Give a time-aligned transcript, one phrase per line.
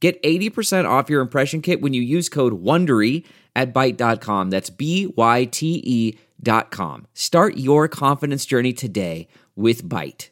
[0.00, 3.24] Get 80% off your impression kit when you use code WONDERY
[3.56, 4.50] at Byte.com.
[4.50, 7.06] That's B-Y-T-E dot com.
[7.14, 10.28] Start your confidence journey today with Byte.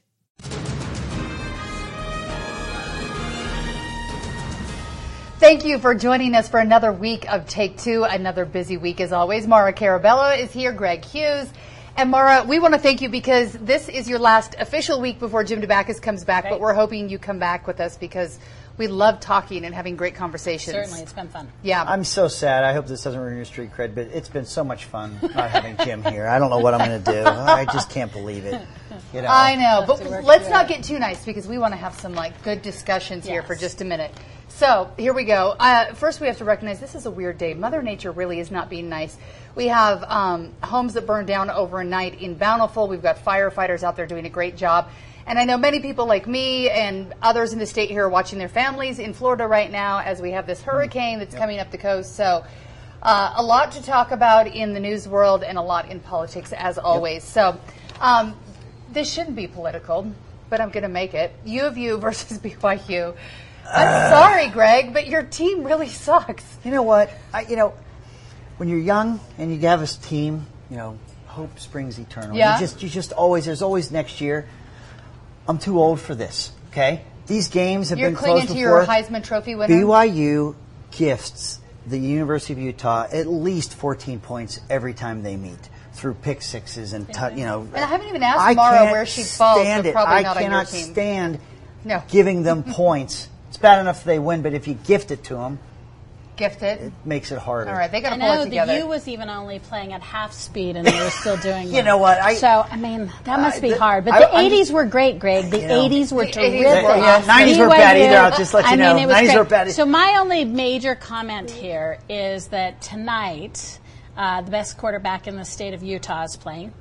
[5.38, 9.12] Thank you for joining us for another week of Take Two, another busy week as
[9.12, 9.46] always.
[9.46, 11.52] Maura Carabello is here, Greg Hughes.
[11.98, 15.44] And Maura, we want to thank you because this is your last official week before
[15.44, 18.38] Jim Dabakis comes back, but we're hoping you come back with us because
[18.78, 20.74] we love talking and having great conversations.
[20.74, 21.48] Certainly, it's been fun.
[21.62, 21.82] Yeah.
[21.82, 22.64] I'm so sad.
[22.64, 25.50] I hope this doesn't ruin your street cred, but it's been so much fun not
[25.50, 26.26] having Jim here.
[26.26, 27.24] I don't know what I'm going to do.
[27.24, 28.60] I just can't believe it.
[29.12, 29.28] You know.
[29.28, 32.42] I know, but let's not get too nice because we want to have some like
[32.42, 34.12] good discussions here for just a minute.
[34.48, 35.54] So here we go.
[35.58, 37.52] Uh, first, we have to recognize this is a weird day.
[37.52, 39.16] Mother Nature really is not being nice.
[39.54, 42.88] We have um, homes that burned down overnight in Bountiful.
[42.88, 44.88] We've got firefighters out there doing a great job.
[45.26, 48.38] And I know many people like me and others in the state here are watching
[48.38, 51.78] their families in Florida right now as we have this hurricane that's coming up the
[51.78, 52.14] coast.
[52.14, 52.44] So
[53.02, 56.52] uh, a lot to talk about in the news world and a lot in politics
[56.52, 57.24] as always.
[57.24, 57.58] So
[58.00, 58.36] um,
[58.92, 60.12] this shouldn't be political,
[60.48, 61.34] but I'm going to make it.
[61.44, 63.16] U of U versus BYU.
[63.68, 66.44] I'm sorry, Greg, but your team really sucks.
[66.64, 67.10] You know what?
[67.34, 67.74] I, you know,
[68.58, 70.96] when you're young and you have a team, you know,
[71.26, 72.36] hope springs eternal.
[72.36, 72.54] Yeah.
[72.54, 74.46] You just, you just always, there's always next year.
[75.48, 76.52] I'm too old for this.
[76.70, 77.02] Okay.
[77.26, 78.84] These games have You're been clinging to your.
[78.84, 79.74] Heisman Trophy winner.
[79.74, 80.54] BYU
[80.92, 85.58] gifts the University of Utah at least 14 points every time they meet
[85.92, 87.06] through pick sixes and
[87.36, 87.60] you know.
[87.62, 89.92] And I haven't even asked I Maura where she falls, stand so it.
[89.92, 91.38] probably I not on your cannot stand
[91.84, 92.02] No.
[92.08, 93.28] giving them points.
[93.48, 95.58] It's bad enough they win, but if you gift it to them,
[96.36, 96.80] Gifted.
[96.82, 97.70] it makes it harder.
[97.70, 98.78] All right, they got I to pull know it the together.
[98.78, 101.66] U was even only playing at half speed, and they were still doing.
[101.68, 101.84] You that.
[101.84, 104.04] know what, I- so I mean, that must I- be the- hard.
[104.04, 105.50] But I- the I'm '80s just- were great, Greg.
[105.50, 105.82] The You know.
[105.88, 106.62] '80s were The 80s terrific.
[106.84, 107.28] were Yeah, awesome.
[107.28, 108.16] 90s were bad either.
[108.18, 108.94] I'll just let you I know.
[108.94, 109.38] mean, it was 90s great.
[109.38, 109.70] were bad.
[109.72, 113.78] So my only major comment here is that tonight,
[114.16, 116.72] uh, the best quarterback in the state of Utah is playing.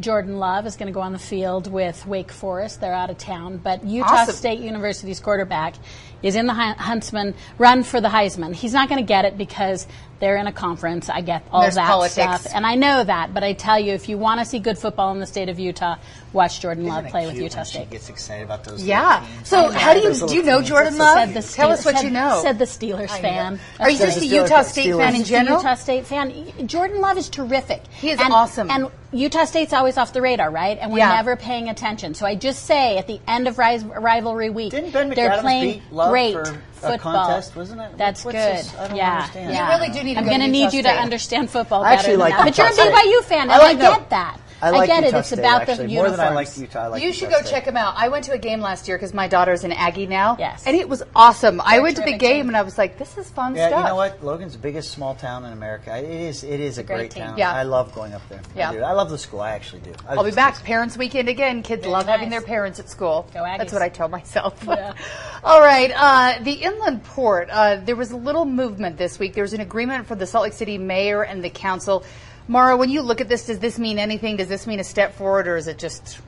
[0.00, 2.80] Jordan Love is going to go on the field with Wake Forest.
[2.80, 4.34] They're out of town, but Utah Awesome.
[4.36, 5.74] State University's quarterback
[6.22, 8.54] is in the Hun- Huntsman run for the Heisman.
[8.54, 9.86] He's not going to get it because
[10.20, 11.08] they're in a conference.
[11.08, 12.40] I get all There's that politics.
[12.40, 13.32] stuff, and I know that.
[13.32, 15.60] But I tell you, if you want to see good football in the state of
[15.60, 15.94] Utah,
[16.32, 18.82] watch Jordan Isn't Love it play with Utah when She gets excited about those.
[18.82, 19.24] yeah.
[19.24, 19.48] teams?
[19.48, 20.68] So, how do you do you know teams.
[20.70, 21.18] Jordan It's Love?
[21.18, 22.40] Said the Tell us what said- you know.
[22.42, 23.60] Said the Steelers fan.
[23.78, 24.98] Are you just a Utah State Steelers.
[25.04, 25.58] fan in a general?
[25.58, 26.66] Utah State fan.
[26.66, 27.82] Jordan Love is terrific.
[27.90, 28.72] He is and, awesome.
[28.72, 30.78] And Utah State's always off the radar, right?
[30.80, 31.14] And we're Yeah.
[31.14, 32.14] never paying attention.
[32.14, 35.74] So I just say at the end of ris- rivalry week, Didn't Ben they're playing
[35.74, 36.44] beat Love great for a
[36.92, 37.26] football.
[37.26, 37.96] contest, wasn't it?
[37.96, 38.56] That's What's good.
[38.56, 38.74] this?
[38.76, 39.16] I don't yeah.
[39.16, 39.52] understand.
[39.52, 39.64] Yeah.
[39.76, 40.16] You really do need.
[40.16, 42.44] I'm go to gonna need you to understand football I better actually than like that.
[42.44, 43.94] But you're a BYU fan, and I I, like- no.
[43.94, 44.40] get that.
[44.60, 45.20] I like get Utah it.
[45.20, 45.76] It's State, about actually.
[45.76, 46.16] the More uniforms.
[46.16, 46.80] than I like Utah.
[46.82, 47.50] I like you should go State.
[47.50, 47.94] check them out.
[47.96, 50.36] I went to a game last year because my daughter's an Aggie now.
[50.38, 50.64] Yes.
[50.66, 51.60] And it was awesome.
[51.64, 52.48] I went to the game team.
[52.48, 53.58] and I was like, this is fun stuff.
[53.58, 53.80] Yeah, stuff.
[53.82, 54.24] you know what?
[54.24, 55.96] Logan's the biggest small town in America.
[55.96, 56.44] It is.
[56.44, 57.24] It is a, great great, team.
[57.24, 57.38] town.
[57.38, 57.52] Yeah.
[57.52, 58.40] I love going up there.
[58.56, 58.70] Yeah.
[58.70, 58.82] I, do.
[58.82, 59.40] I love the school.
[59.40, 59.92] I actually do.
[60.08, 60.62] I I'll be just- back.
[60.64, 61.62] Parents' weekend again.
[61.62, 63.28] Kids Very love having their parents at school.
[63.32, 63.58] Go Aggies.
[63.58, 64.56] That's what I tell myself.
[64.68, 64.92] Yeah.
[65.44, 65.90] All right.
[65.94, 67.48] Uh, the inland port.
[67.50, 69.34] Uh, there was a little movement this week.
[69.34, 72.04] There was an agreement for the Salt Lake City mayor and the council.
[72.48, 74.36] Maura, when you look at this, does this mean anything?
[74.36, 76.18] Does this mean a step forward, or is it just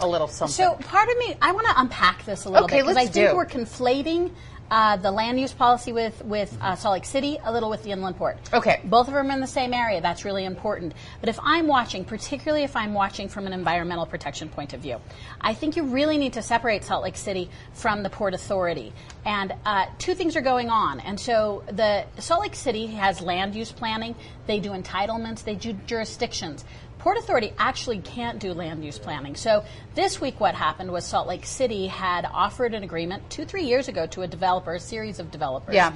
[0.00, 0.52] a little something?
[0.52, 3.06] So part of me, I want to unpack this a little Okay, bit because I
[3.06, 3.36] think do.
[3.36, 4.32] we're conflating
[4.70, 7.90] uh, the land use policy with with uh, Salt Lake City a little with the
[7.90, 8.38] inland port.
[8.52, 8.80] Okay.
[8.84, 10.00] both of them are in the same area.
[10.00, 10.94] That's really important.
[11.20, 15.00] But if I'm watching, particularly if I'm watching from an environmental protection point of view,
[15.40, 18.92] I think you really need to separate Salt Lake City from the Port Authority.
[19.24, 21.00] And uh, two things are going on.
[21.00, 24.14] And so the Salt Lake City has land use planning.
[24.46, 25.44] They do entitlements.
[25.44, 26.64] They do jurisdictions.
[27.02, 29.34] Port Authority actually can't do land use planning.
[29.34, 29.64] So
[29.96, 33.88] this week, what happened was Salt Lake City had offered an agreement two, three years
[33.88, 35.74] ago to a developer, a series of developers.
[35.74, 35.94] yeah.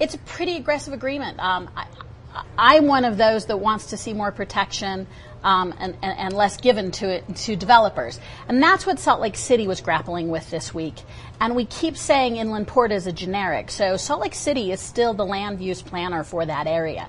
[0.00, 1.38] It's a pretty aggressive agreement.
[1.38, 1.86] Um, I,
[2.56, 5.06] I'm one of those that wants to see more protection
[5.44, 8.18] um, and, and, and less given to it to developers,
[8.48, 10.94] and that's what Salt Lake City was grappling with this week.
[11.42, 15.12] And we keep saying inland port is a generic, so Salt Lake City is still
[15.12, 17.06] the land use planner for that area.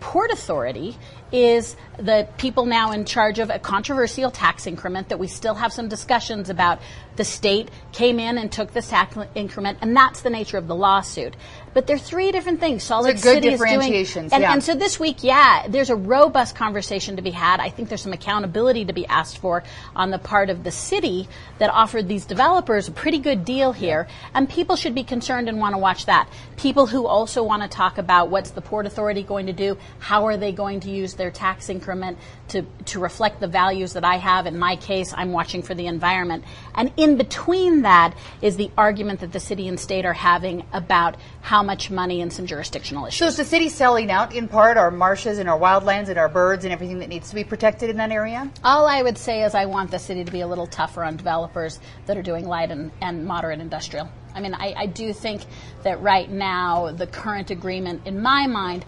[0.00, 0.98] Port Authority
[1.32, 5.72] is the people now in charge of a controversial tax increment that we still have
[5.72, 6.80] some discussions about.
[7.16, 10.74] The state came in and took this tax increment, and that's the nature of the
[10.74, 11.36] lawsuit.
[11.74, 12.82] But there are three different things.
[12.82, 14.52] Salt Lake good City is doing, and, yeah.
[14.52, 17.60] and so this week, yeah, there's a robust conversation to be had.
[17.60, 19.62] I think there's some accountability to be asked for
[19.94, 21.28] on the part of the city
[21.58, 25.58] that offered these developers a pretty good deal here, and people should be concerned and
[25.58, 26.28] want to watch that.
[26.56, 30.26] People who also want to talk about what's the Port Authority going to do, how
[30.26, 34.16] are they going to use their tax increment to, to reflect the values that I
[34.16, 34.46] have.
[34.46, 36.42] In my case, I'm watching for the environment.
[36.74, 41.16] And in between that is the argument that the city and state are having about
[41.40, 43.18] how much money and some jurisdictional issues.
[43.18, 46.28] So is the city selling out in part our marshes and our wildlands and our
[46.28, 48.50] birds and everything that needs to be protected in that area?
[48.64, 51.16] All I would say is I want the city to be a little tougher on
[51.16, 54.10] developers that are doing light and, and moderate industrial.
[54.34, 55.42] I mean, I, I do think
[55.84, 58.84] that right now the current agreement, in my mind,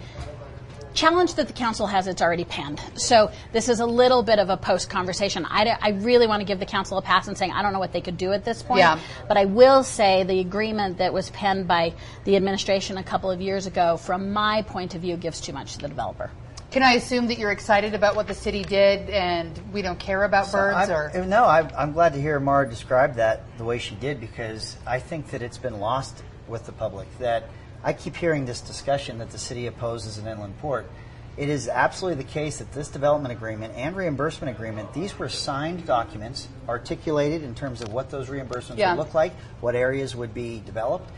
[0.95, 2.81] challenge that the council has, it's already panned.
[2.95, 5.45] So this is a little bit of a post conversation.
[5.49, 7.79] I, I really want to give the council a pass and saying I don't know
[7.79, 8.79] what they could do at this point.
[8.79, 8.99] Yeah.
[9.29, 11.95] But I will say the agreement that was penned by
[12.25, 15.75] the administration a couple of years ago, from my point of view, gives too much
[15.75, 16.31] to the developer.
[16.71, 20.25] Can I assume that you're excited about what the city did and we don't care
[20.25, 21.25] about birds I- or?
[21.25, 24.99] no, I, I'm glad to hear Maura describe that the way she did because I
[24.99, 27.07] think that it's been lost with the public.
[27.21, 27.49] That
[27.85, 30.91] I keep hearing this discussion that the city opposes an inland port.
[31.37, 35.85] It is absolutely the case that this development agreement and reimbursement agreement, these were signed
[35.85, 38.93] documents, articulated in terms of what those reimbursements Yeah.
[38.95, 41.11] would look like, what areas would be developed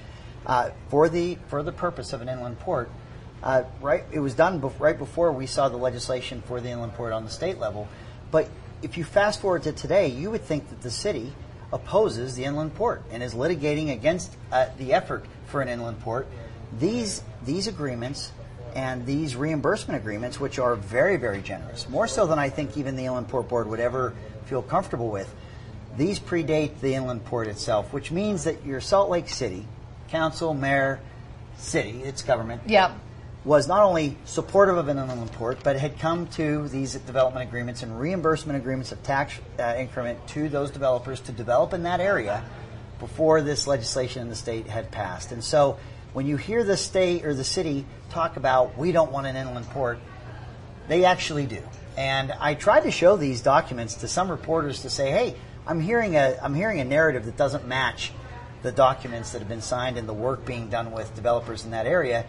[0.47, 2.91] uh, for the for the purpose of an inland port.
[3.43, 6.95] Uh, right, it was done bef- right before we saw the legislation for the inland
[6.95, 7.87] port on the state level.
[8.31, 8.49] But
[8.83, 11.33] if you fast forward to today, you would think that the city
[11.73, 16.27] opposes the inland port and is litigating against uh, the effort for an inland port.
[16.79, 18.33] These these agreements
[18.75, 22.97] and these reimbursement agreements, which are very very generous, more so than I think even
[22.97, 24.15] the inland port board would ever
[24.47, 25.33] feel comfortable with.
[25.97, 29.67] These predate the inland port itself, which means that your Salt Lake City
[30.09, 31.01] council, mayor,
[31.57, 32.93] city, its government, Yeah.
[33.45, 37.83] was not only supportive of an inland port, but had come to these development agreements
[37.83, 42.45] and reimbursement agreements of tax uh, increment to those developers to develop in that area
[43.01, 45.33] before this legislation in the state had passed.
[45.33, 45.79] And so
[46.17, 49.67] when you hear the state or the city talk about we don't want an inland
[49.67, 49.99] port,
[50.89, 51.61] they actually do.
[51.99, 55.37] And I tried to show these documents to some reporters to say, "Hey,
[55.67, 58.13] I'm hearing a I'm hearing a narrative that doesn't match
[58.63, 61.87] the documents that have been signed and the work being done with developers in that
[61.87, 62.25] area."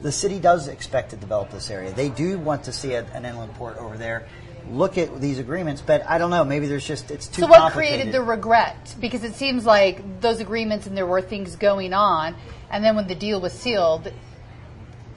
[0.00, 1.92] The city does expect to develop this area.
[1.92, 4.26] They do want to see a, an inland port over there.
[4.70, 6.44] Look at these agreements, but I don't know.
[6.44, 7.42] Maybe there's just it's too.
[7.42, 7.50] Much.
[7.56, 8.94] So what created the regret?
[9.00, 12.34] Because it seems like those agreements and there were things going on,
[12.70, 14.12] and then when the deal was sealed,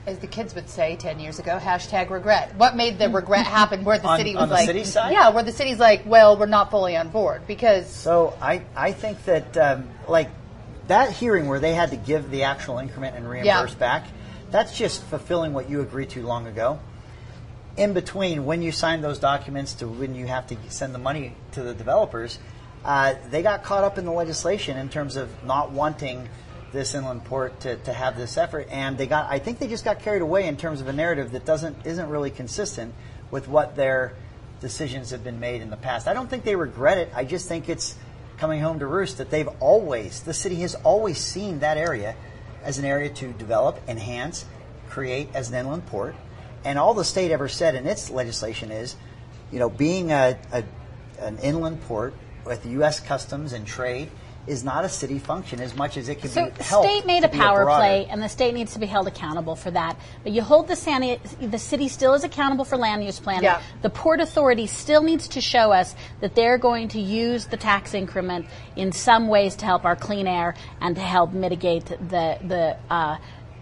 [0.08, 2.56] as the kids would say ten years ago, hashtag regret.
[2.56, 3.84] What made the regret happen?
[3.84, 5.12] Where the On- city was the like, city side?
[5.14, 8.94] yeah, where the city's like, well, we're not fully on board because So I, I
[8.94, 10.30] think that um, like
[10.88, 13.78] that hearing where they had to give the actual increment and reimburse Yeah.
[13.78, 14.08] back,
[14.50, 16.80] that's just fulfilling what you agreed to long ago.
[17.78, 21.36] In between, when you signed those documents to when you have to send the money
[21.54, 22.38] to the developers,
[22.84, 26.28] uh, they got caught up in the legislation in terms of not wanting
[26.74, 29.32] this inland port to, to have this effort, and they got.
[29.32, 32.10] I think they just got carried away in terms of a narrative that doesn't isn't
[32.10, 32.94] really consistent
[33.30, 34.14] with what their
[34.62, 36.08] decisions have been made in the past.
[36.08, 37.12] I don't think they regret it.
[37.16, 37.96] I just think it's
[38.38, 42.16] coming home to roost that they've always, the city has always seen that area
[42.64, 44.46] as an area to develop, enhance,
[44.90, 46.16] create as an inland port.
[46.64, 48.96] And all the state ever said in its legislation is,
[49.52, 50.64] you know, being a, a
[51.20, 52.14] an inland port
[52.46, 53.00] with U.S.
[53.00, 54.10] customs and trade
[54.48, 57.24] is not a city function as much as it could So be helped state made
[57.24, 59.96] a be power broader- play, and the state needs to be held accountable for that.
[60.24, 63.44] But you hold the sani- the city still is accountable for land use planning.
[63.44, 63.62] Yeah.
[63.84, 67.94] The port authority still needs to show us that they're going to use the tax
[67.94, 72.78] increment in some ways to help our clean air and to help mitigate the the.
[72.90, 73.18] Uh,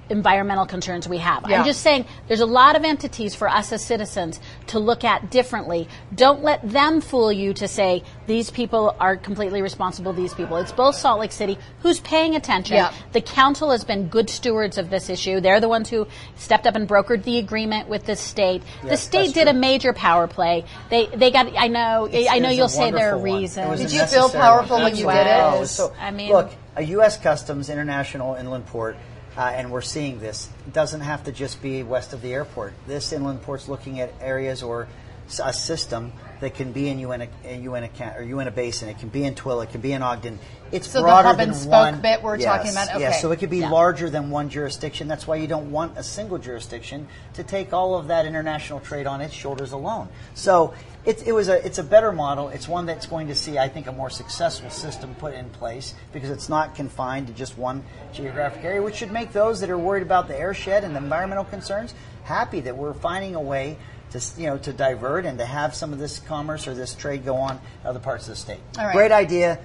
[0.10, 1.46] environmental concerns we have.
[1.50, 1.60] Yeah.
[1.60, 5.30] I'm just saying there's a lot of entities for us as citizens to look at
[5.32, 5.88] differently.
[6.14, 10.58] Don't let them fool you to say these people are completely responsible, these people.
[10.58, 12.76] It's both Salt Lake City who's paying attention.
[12.78, 12.94] Yeah.
[13.12, 15.40] The council has been good stewards of this issue.
[15.40, 18.64] They're the ones who stepped up and brokered the agreement with the state.
[18.84, 20.66] the state that's did a major power play.
[20.90, 23.24] They they got I know It's- I know you'll say there are one.
[23.40, 23.80] Reasons.
[23.82, 25.28] Did you feel powerful when you did it?
[25.28, 25.68] Absolutely.
[25.68, 27.18] So, I mean- look, a U.S.
[27.18, 28.96] Customs International Inland Port,
[29.40, 32.74] uh, and we're seeing this, doesn't have to just be west of the airport.
[32.88, 34.90] This inland port's looking at areas or
[35.42, 37.28] a system that can be in Uinta,
[37.98, 38.88] Ca- or Uinta Basin.
[38.90, 39.64] It can be in Tooele.
[39.64, 40.40] It can be in Ogden.
[40.72, 42.02] It's So the broader hub than and spoke one.
[42.02, 43.00] bit we're Yes, talking about?
[43.00, 43.70] Yeah, so it could be Yeah.
[43.70, 45.08] larger than one jurisdiction.
[45.08, 49.08] That's why you don't want a single jurisdiction to take all of that international trade
[49.08, 50.08] on its shoulders alone.
[50.36, 50.74] So
[51.06, 52.50] it, it was a it's a better model.
[52.50, 55.94] It's one that's going to see, I think, a more successful system put in place
[56.14, 59.78] because it's not confined to just one geographic area, which should make those that are
[59.78, 61.94] worried about the airshed and the environmental concerns
[62.24, 63.76] happy that we're finding a way
[64.12, 67.26] to you know to divert and to have some of this commerce or this trade
[67.26, 68.60] go on in other parts of the state.
[68.78, 68.94] All right.
[68.94, 69.60] Great idea,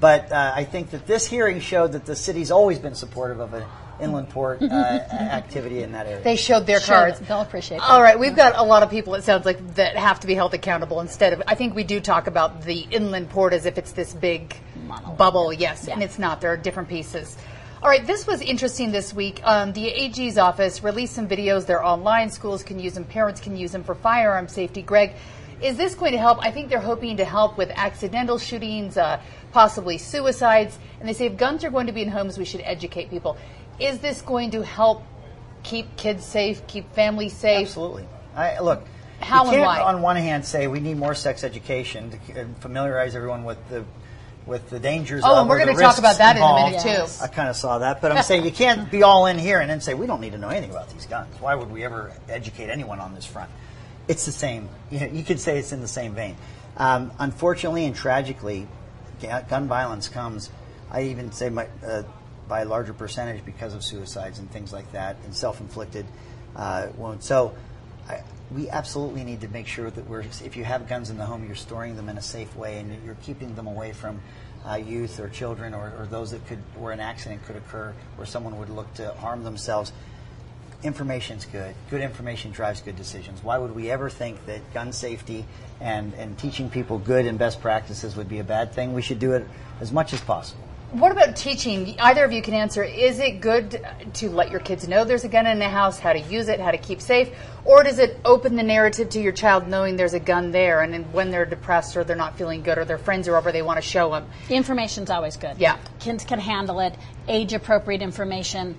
[0.00, 3.54] but uh, I think that this hearing showed that the city's always been supportive of
[3.54, 3.64] an
[4.00, 4.66] inland port uh,
[5.12, 6.22] activity in that area.
[6.24, 7.20] They showed their Sure, cards.
[7.20, 7.88] they'll appreciate that.
[7.88, 9.14] All right, we've got a lot of people.
[9.14, 11.42] It sounds like that have to be held accountable instead of.
[11.46, 15.16] I think we do talk about the inland port as if it's this big Monolith.
[15.16, 15.52] bubble.
[15.52, 16.40] Yes, and it's not.
[16.40, 17.36] There are different pieces.
[17.84, 19.42] All right, this was interesting this week.
[19.44, 21.66] Um, the AG's office released some videos.
[21.66, 22.30] They're online.
[22.30, 23.04] Schools can use them.
[23.04, 24.80] Parents can use them for firearm safety.
[24.80, 25.12] Greg,
[25.60, 26.38] is this going to help?
[26.40, 29.20] I think they're hoping to help with accidental shootings, uh,
[29.52, 30.78] possibly suicides.
[30.98, 33.36] And they say if guns are going to be in homes, we should educate people.
[33.78, 35.02] Is this going to help
[35.62, 37.66] keep kids safe, keep families safe?
[37.66, 38.06] Absolutely.
[38.34, 38.82] I, look,
[39.20, 39.80] How you and can't why?
[39.82, 43.84] on one hand say we need more sex education to uh, familiarize everyone with the
[44.46, 45.22] with the dangers.
[45.24, 46.84] Oh, of and we're gonna talk risks about that in a involved.
[46.84, 47.22] minute, too.
[47.22, 49.70] I kind of saw that, but I'm saying you can't be all in here and
[49.70, 51.34] then say we don't need to know anything about these guns.
[51.40, 53.50] Why would we ever educate anyone on this front?
[54.06, 54.68] It's the same.
[54.90, 56.36] You, know, you could say it's in the same vein.
[56.76, 58.68] Um, unfortunately and tragically,
[59.20, 60.50] gun violence comes.
[60.90, 62.02] I even say my, uh,
[62.46, 66.04] by a larger percentage because of suicides and things like that, and self-inflicted
[66.54, 67.24] uh, wounds.
[67.24, 67.54] So,
[68.08, 68.20] I,
[68.54, 70.20] we absolutely need to make sure that we're.
[70.20, 73.04] If you have guns in the home, you're storing them in a safe way, and
[73.04, 74.20] you're keeping them away from
[74.64, 78.26] uh, youth or children or, or those that could, where an accident could occur, where
[78.26, 79.92] someone would look to harm themselves
[80.84, 81.74] information's good.
[81.90, 83.42] Good information drives good decisions.
[83.42, 85.46] Why would we ever think that gun safety
[85.80, 88.92] and, and teaching people good and best practices would be a bad thing?
[88.92, 89.46] We should do it
[89.80, 90.62] as much as possible.
[90.92, 91.96] What about teaching?
[91.98, 92.84] Either of you can answer.
[92.84, 93.84] Is it good
[94.14, 96.60] to let your kids know there's a gun in the house, how to use it,
[96.60, 97.30] how to keep safe?
[97.64, 100.92] Or does it open the narrative to your child knowing there's a gun there and
[100.92, 103.62] then when they're depressed or they're not feeling good or their friends are over, they
[103.62, 104.26] want to show them?
[104.50, 105.56] Information's always good.
[105.58, 105.78] Yeah.
[105.98, 106.94] Kids can handle it.
[107.26, 108.76] Age appropriate information.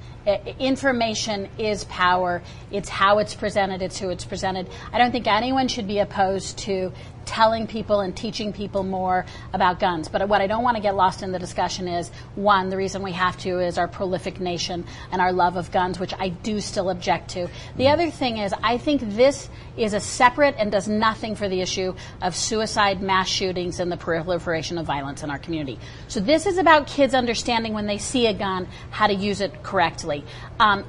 [0.59, 2.43] Information is power.
[2.71, 4.69] It's how it's presented, it's who it's presented.
[4.93, 6.91] I don't think anyone should be opposed to
[7.25, 10.09] telling people and teaching people more about guns.
[10.09, 13.01] But what I don't want to get lost in the discussion is one, the reason
[13.01, 16.61] we have to is our prolific nation and our love of guns, which I do
[16.61, 17.47] still object to.
[17.77, 21.61] The other thing is, I think this is a separate and does nothing for the
[21.61, 25.79] issue of suicide, mass shootings, and the proliferation of violence in our community.
[26.07, 29.63] So this is about kids understanding when they see a gun how to use it
[29.63, 30.23] correctly.
[30.59, 30.85] Um,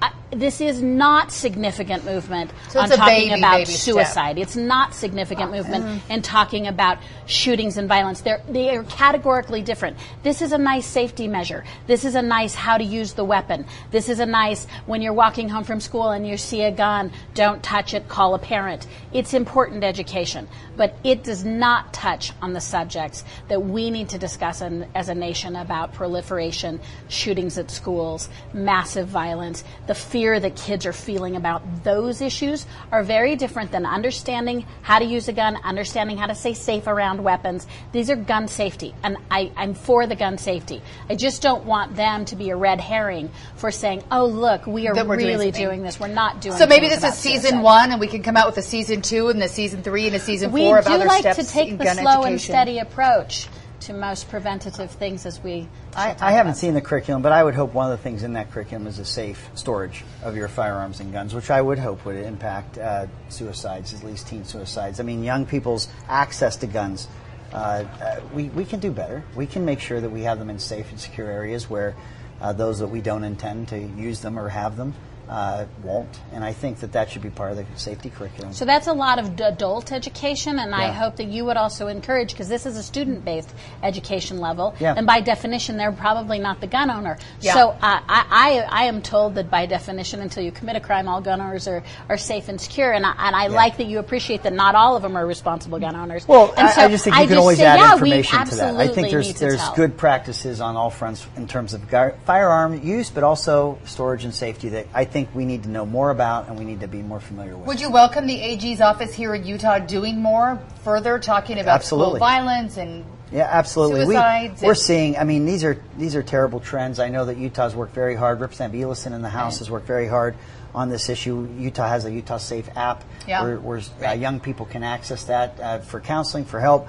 [0.00, 3.94] I, this is not significant movement So on talking baby, about baby step.
[3.94, 4.38] suicide.
[4.38, 5.56] It's not significant ah.
[5.56, 8.20] movement in talking about shootings and violence.
[8.20, 9.96] They're, they are categorically different.
[10.22, 11.64] This is a nice safety measure.
[11.86, 13.64] This is a nice how to use the weapon.
[13.90, 17.10] This is a nice when you're walking home from school and you see a gun,
[17.34, 18.86] don't touch it, call a parent.
[19.14, 24.18] It's important education, but it does not touch on the subjects that we need to
[24.18, 30.56] discuss in, as a nation about proliferation, shootings at schools, massive violence, the fear that
[30.56, 35.32] kids are feeling about those issues are very different than understanding how to use a
[35.32, 37.66] gun, understanding how to stay safe around weapons.
[37.92, 40.82] These are gun safety, and I, I'm for the gun safety.
[41.08, 44.88] I just don't want them to be a red herring for saying, "Oh, look, we
[44.88, 45.64] are doing really something.
[45.64, 46.00] doing this.
[46.00, 48.46] We're not doing." So maybe this is season suicide." one and we can come out
[48.46, 50.92] with a season two and a season three and a season We four of do
[50.92, 53.48] other like steps to take the slow and steady approach
[53.88, 55.66] to most preventative things as we.
[55.96, 58.34] I, I haven't seen the curriculum, but I would hope one of the things in
[58.34, 62.04] that curriculum is a safe storage of your firearms and guns, which I would hope
[62.04, 65.00] would impact uh, suicides, at least teen suicides.
[65.00, 67.08] I mean, young people's access to guns.
[67.50, 69.24] Uh, uh, we, we can do better.
[69.34, 71.96] We can make sure that we have them in safe and secure areas where
[72.42, 74.92] uh, those that we don't intend to use them or have them
[75.28, 76.08] uh, won't.
[76.32, 78.52] And I think that that should be part of the safety curriculum.
[78.52, 81.88] So that's a lot of d- adult education, and I hope that you would also
[81.88, 84.94] encourage, because this is a student-based education level, Yeah.
[84.96, 87.18] and by definition, they're probably not the gun owner.
[87.40, 87.54] Yeah.
[87.54, 88.26] So uh, I,
[88.68, 91.66] I, I am told that by definition, until you commit a crime, all gun owners
[91.68, 94.74] are, are safe and secure, and I, and I like that you appreciate that not
[94.74, 96.26] all of them are responsible gun owners.
[96.26, 98.54] Well, and I, I just think you I can always say, add yeah, information to
[98.56, 98.76] that.
[98.76, 99.74] I think there's there's tell.
[99.74, 104.32] good practices on all fronts in terms of gar- firearm use, but also storage and
[104.34, 107.02] safety that I think we need to know more about and we need to be
[107.02, 107.66] more familiar with.
[107.66, 112.00] Would you welcome the AG's office here in Utah doing more further talking about school
[112.00, 112.20] Absolutely.
[112.20, 114.04] violence and Yeah, absolutely.
[114.04, 115.16] Suicides we, we're seeing.
[115.18, 116.98] I mean, these are these are terrible trends.
[116.98, 118.40] I know that Utah's worked very hard.
[118.40, 120.34] Representative Eliason in the House has worked very hard
[120.74, 121.48] on this issue.
[121.58, 123.42] Utah has a Utah Safe app Yeah.
[123.42, 126.88] where, where uh, young people can access that uh, for counseling, for help,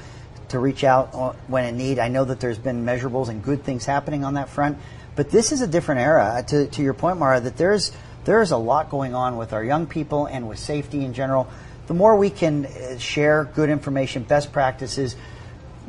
[0.50, 2.00] to reach out when in need.
[2.00, 4.78] I know that there's been measurables and good things happening on that front,
[5.16, 6.36] but this is a different era.
[6.40, 7.92] Uh, To, to your point, Maura, that there's
[8.26, 11.48] there's a lot going on with our young people and with safety in general.
[11.88, 15.16] The more we can uh, share good information, best practices,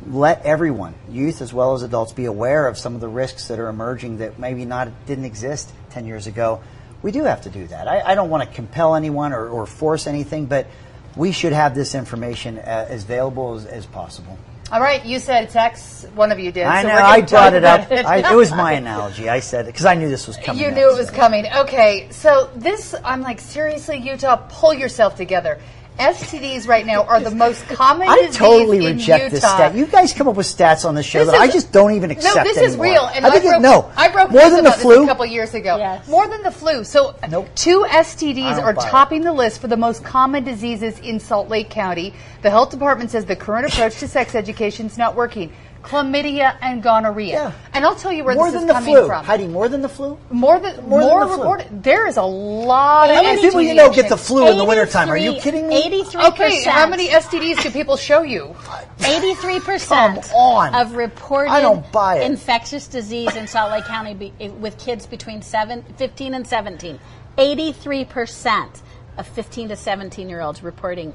[0.07, 3.59] let everyone, youth as well as adults, be aware of some of the risks that
[3.59, 6.61] are emerging that maybe not didn't exist 10 years ago.
[7.03, 7.87] We do have to do that.
[7.87, 10.67] I, I don't want to compel anyone or, or force anything, but
[11.15, 14.37] we should have this information uh, as available as, as possible.
[14.71, 16.05] All right, you said sex.
[16.15, 16.63] One of you did.
[16.63, 16.95] I so know.
[16.95, 17.91] I brought it up.
[17.91, 18.05] it.
[18.05, 19.27] I, it was my analogy.
[19.27, 20.61] I said it because I knew this was coming.
[20.61, 21.13] You up, knew it was so.
[21.13, 21.45] coming.
[21.53, 25.59] Okay, so this, I'm like, seriously, Utah, pull yourself together.
[25.99, 29.29] STDs right now are the most common I disease totally in reject Utah.
[29.35, 29.75] this stat.
[29.75, 32.09] You guys come up with stats on the show This that I just don't even
[32.09, 33.05] accept No, this is real.
[33.13, 34.81] And I I, think it- broke, no, I broke more news than the about this
[34.83, 35.03] flu.
[35.03, 35.77] a couple years ago.
[35.77, 36.07] Yes.
[36.07, 36.83] More than the flu.
[36.83, 37.49] So Nope.
[37.55, 38.89] two I STDs are buy it.
[38.89, 42.13] topping the list for the most common diseases in Salt Lake County.
[42.41, 45.51] The health department says the current approach to sex education is not working.
[45.83, 47.33] Chlamydia and gonorrhea.
[47.33, 47.51] Yeah.
[47.73, 49.07] And I'll tell you where more this than is the coming flu.
[49.07, 49.25] from.
[49.25, 50.17] Heidi, more than the flu.
[50.29, 51.79] More than More more, than the flu.
[51.81, 54.65] There is a lot of How many people you know get the flu in the
[54.65, 55.09] wintertime?
[55.09, 55.77] Are you kidding me?
[55.85, 58.55] 83 Okay, how many STDs do people show you?
[58.99, 60.75] 83% Come on.
[60.75, 62.29] of reported I don't buy it.
[62.29, 66.99] infectious disease in Salt Lake County be, with kids between seven, 15 and 17.
[67.37, 68.81] 83%
[69.17, 71.13] of 15 to 17 year olds reporting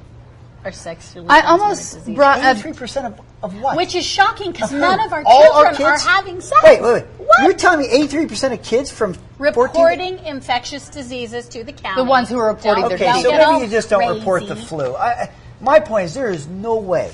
[0.67, 2.57] are sexually I almost brought up.
[2.57, 3.77] Eighty-three percent of, of what?
[3.77, 6.05] Which is shocking because none of our All children are kids?
[6.05, 6.61] having sex.
[6.65, 7.05] Wait, wait, wait.
[7.19, 7.43] What?
[7.45, 12.03] You're telling me eighty-three percent of kids from 14 reporting infectious diseases to the county.
[12.03, 14.17] The ones who are reporting Don't- their Okay, don't so get maybe you just don't
[14.19, 14.67] report the crazy.
[14.67, 14.95] flu.
[14.95, 15.31] I, I-
[15.61, 17.13] my point is, there is no way.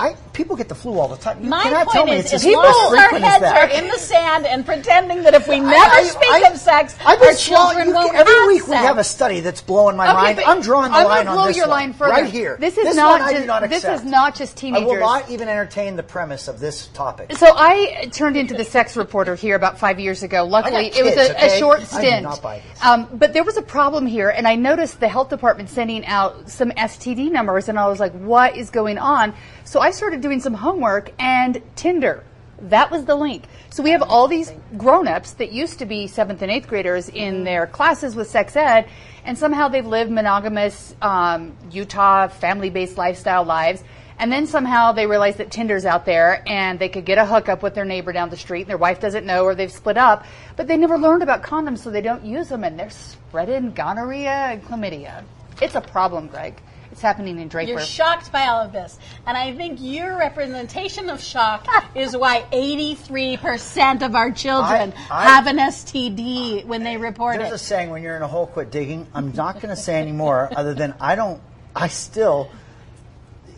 [0.00, 1.42] I people get the flu all the time.
[1.42, 3.98] You My cannot tell point me is, it's as as our heads are in the
[3.98, 7.34] sand and pretending that if we never I- I- speak I- of sex, I've our
[7.34, 10.40] children you won't Every week we have a study that's blowing my Okay, mind.
[10.46, 12.12] I'm drawing the I'm line gonna on this your one, line further.
[12.12, 12.56] right here.
[12.58, 14.90] This is this not one I do just- not this is not just teenagers.
[14.90, 17.36] I will not even entertain the premise of this topic.
[17.36, 20.44] So I turned into the sex reporter here about five years ago.
[20.44, 21.56] Luckily, got it was a, okay?
[21.56, 22.22] a short I do stint.
[22.22, 22.84] not buy this.
[22.84, 26.48] Um, but there was a problem here, and I noticed the health department sending out
[26.48, 29.34] some STD numbers, and I was like, "What is going on?"
[29.70, 32.24] So I started doing some homework, and Tinder.
[32.62, 33.44] That was the link.
[33.70, 37.44] So we have all these grown-ups that used to be seventh and eighth graders in
[37.44, 38.88] their classes with sex ed,
[39.24, 43.84] and somehow they've lived monogamous um, Utah family-based lifestyle lives.
[44.18, 47.62] And then somehow they realize that Tinder's out there and they could get a hookup
[47.62, 50.26] with their neighbor down the street and their wife doesn't know or they've split up,
[50.56, 54.48] but they never learned about condoms so they don't use them and they're spreading gonorrhea
[54.50, 55.22] and chlamydia.
[55.62, 56.60] It's a problem, Greg.
[57.00, 57.70] It's happening in Draper.
[57.70, 58.98] You're shocked by all of this.
[59.26, 65.24] And I think your representation of shock is why 83% of our children I- I-
[65.24, 67.50] have an STD when they report There's it.
[67.52, 69.06] There's a saying when you're in a hole, quit digging.
[69.14, 71.40] I'm not going to say any more other than I don't,
[71.74, 72.50] I still,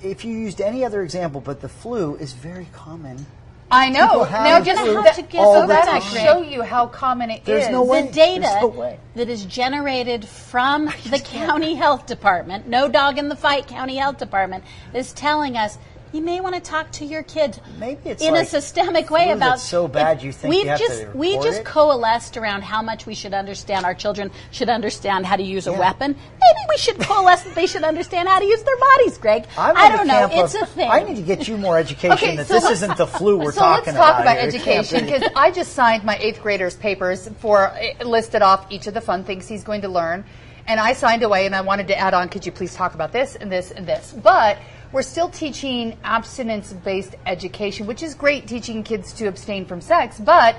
[0.04, 3.26] if you used any other example, but the flu is very common.
[3.72, 4.06] I know.
[4.06, 6.02] People have Now the just flu that, to get all so the that time.
[6.02, 7.44] to show you how common it is.
[7.46, 8.06] There's no way.
[8.06, 8.98] the data no way.
[9.14, 14.18] that is generated from the county health department, no dog in the fight county health
[14.18, 15.78] department, is telling us
[16.12, 19.30] you may want to talk to your kid Maybe it's in like a systemic way
[19.30, 21.64] about so bad you think we've you to just we just it?
[21.64, 25.72] coalesced around how much we should understand our children should understand how to use a
[25.72, 26.12] weapon.
[26.12, 29.46] Maybe we should coalesce that they should understand how to use their bodies, Greg.
[29.56, 30.28] I'm I don't know.
[30.28, 30.90] camp It's of- a thing.
[30.90, 33.52] I need to get you more education Okay, that so this isn't the flu we're
[33.52, 34.36] so talking let's talk about.
[34.36, 34.48] about, here.
[34.48, 38.66] It can't education because I just signed my eighth graders papers for uh, listed off
[38.70, 40.24] each of the fun things he's going to learn,
[40.66, 42.28] and I signed away and I wanted to add on.
[42.28, 44.12] Could you please talk about this and this and this?
[44.22, 44.58] But
[44.92, 50.56] we're still teaching abstinence-based education, which is great, teaching kids to abstain from sex, but.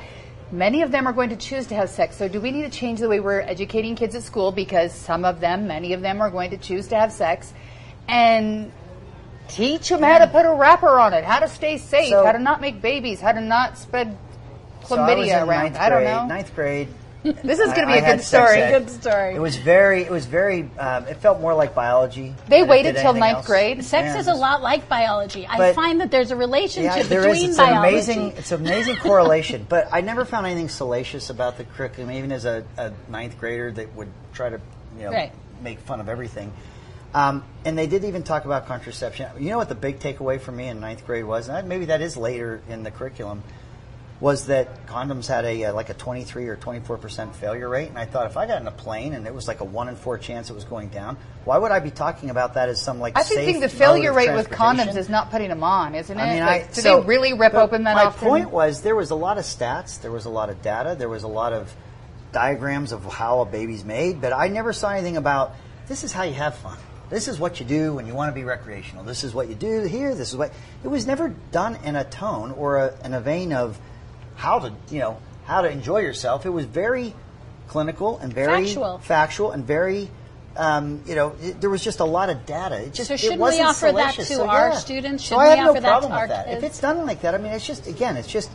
[0.51, 2.15] Many of them are going to choose to have sex.
[2.15, 4.51] So, do we need to change the way we're educating kids at school?
[4.51, 7.51] Because some of them, many of them, are going to choose to have sex.
[8.07, 8.71] And
[9.47, 12.31] teach them how to put a wrapper on it, how to stay safe, So- how
[12.31, 14.15] to not make babies, how to not spread
[14.85, 15.77] So I chlamydia around.
[15.77, 16.27] I don't know.
[16.27, 16.89] Ninth grade.
[17.23, 18.57] This is going to be I a good story.
[18.57, 18.79] ed.
[18.79, 19.35] Good story.
[19.35, 20.03] It was very.
[20.03, 20.69] It was very.
[20.77, 22.35] Um, it felt more like biology.
[22.49, 23.47] They waited till ninth else.
[23.47, 23.83] grade.
[23.83, 25.47] Sex Yeah, is a lot like biology.
[25.47, 27.37] I find that there's a relationship Yeah, there is.
[27.37, 28.21] between It's an amazing.
[28.37, 29.65] It's an amazing correlation.
[29.69, 33.71] But I never found anything salacious about the curriculum, even as a, a ninth grader
[33.71, 34.59] that would try to,
[34.97, 35.31] you know, Right.
[35.61, 36.51] make fun of everything.
[37.13, 39.29] Um, and they did even talk about contraception.
[39.39, 41.47] You know what the big takeaway for me in ninth grade was?
[41.47, 43.43] And maybe that is later in the curriculum.
[44.23, 47.99] Was that condoms had a uh, like a 23 or 24 percent failure rate, and
[47.99, 49.97] I thought if I got in a plane and it was like a one in
[49.97, 53.01] four chance it was going down, why would I be talking about that as some
[53.01, 53.17] like?
[53.17, 56.21] I think, the failure rate with condoms is not putting them on, isn't it?
[56.21, 58.29] I mean, Like, I, do so- they really rip open that my often?
[58.29, 61.09] point was there was a lot of stats, there was a lot of data, there
[61.09, 61.75] was a lot of
[62.31, 65.53] diagrams of how a baby's made, but I never saw anything about
[65.89, 66.77] this is how you have fun.
[67.09, 69.03] This is what you do when you want to be recreational.
[69.03, 70.15] This is what you do here.
[70.15, 73.51] This is what it was never done in a tone or a, in a vein
[73.51, 73.77] of
[74.43, 76.45] how to you know how to enjoy yourself.
[76.45, 77.13] It was very
[77.69, 78.97] clinical and very Factual.
[78.99, 80.09] factual and very.
[80.55, 82.75] Um, you know, it, there was just a lot of data.
[82.83, 84.75] It just So it shouldn't we wasn't offer that to So, our yeah.
[84.75, 85.23] students?
[85.23, 86.57] Shouldn't I have we no offer that problem to with our that.
[86.57, 88.51] If it's done like that, I mean, it's just again, it's just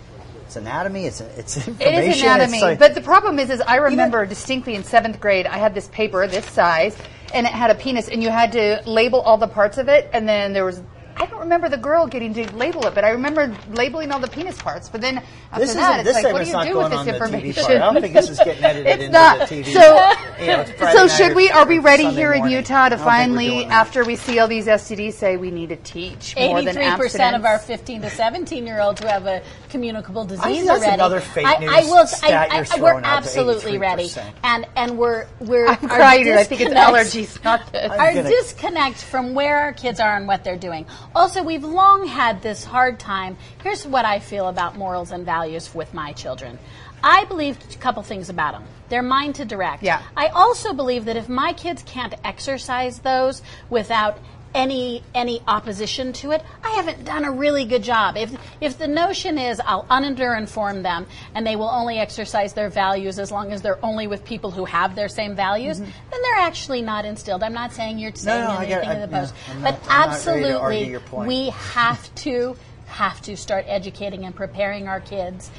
[0.46, 1.06] it's anatomy.
[1.06, 2.10] It's it's information.
[2.12, 5.56] is anatomy, like- but the problem is, is I remember distinctly in seventh grade, I
[5.58, 6.96] had this paper this size,
[7.34, 10.08] and it had a penis, and you had to label all the parts of it,
[10.12, 10.80] and then there was.
[11.20, 14.28] I don't remember the girl getting to label it, but I remember labeling all the
[14.28, 14.88] penis parts.
[14.88, 15.18] But then
[15.50, 17.24] after This that, isn't- it's like, what do you do going with on this the
[17.24, 17.64] TV information?
[17.64, 19.48] I don't think this is getting edited it's into not.
[19.48, 19.72] the TV.
[19.72, 21.50] So, You know, so should we?
[21.50, 22.48] Are we ready Sunday here in.
[22.48, 25.50] Utah to I don't think we're finally, after we see all these STDs, say we
[25.50, 29.08] need to teach more than Eighty-three percent of our 15 to 17 year olds who
[29.08, 30.94] have a communicable disease that's already.
[30.94, 32.06] another fake I, news I will.
[32.06, 34.32] stat I, you're I, throwing we're out, absolutely ready, 83%.
[34.44, 35.66] and and we're we're.
[35.68, 36.32] I'm our crying.
[36.32, 37.90] I think it's allergies, not this.
[37.90, 40.86] Our disconnect from where our kids are and what they're doing.
[41.14, 43.36] Also, we've long had this hard time.
[43.62, 46.58] Here's what I feel about morals and values with my children.
[47.02, 48.64] I believe a couple things about them.
[48.88, 49.82] They're mine to direct.
[49.82, 50.02] Yeah.
[50.16, 54.18] I also believe that if my kids can't exercise those without
[54.54, 58.16] any any opposition to it, I haven't done a really good job.
[58.16, 63.18] If if the notion is I'll under-inform them and they will only exercise their values
[63.18, 66.82] as long as they're only with people who have their same values, then they're actually
[66.82, 67.42] not instilled.
[67.42, 68.62] I'm not saying you're saying Mm-hmm.
[68.62, 71.26] no, get- anything I- in the post, but not- I'm not ready to argue absolutely
[71.26, 72.56] we have to
[72.86, 75.50] have to start educating and preparing our kids